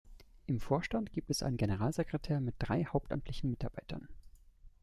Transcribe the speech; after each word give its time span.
Im 0.47 0.59
Vorstand 0.59 1.11
gibt 1.13 1.29
es 1.29 1.43
einen 1.43 1.57
Generalsekretär 1.57 2.39
mit 2.39 2.55
drei 2.57 2.85
hauptamtlichen 2.85 3.51
Mitarbeitern. 3.51 4.07